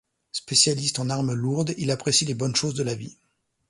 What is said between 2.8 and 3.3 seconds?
la vie.